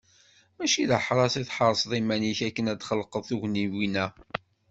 [0.57, 4.05] Mačči d aḥras i tḥerseḍ iman-ik akken ad d-txelqeḍ tugniwin-a.